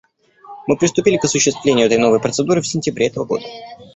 Мы 0.65 0.77
приступили 0.77 1.17
к 1.17 1.25
осуществлению 1.25 1.85
этой 1.85 1.99
новой 1.99 2.19
процедуры 2.19 2.61
в 2.61 2.67
сентябре 2.67 3.05
этого 3.05 3.25
года. 3.25 3.45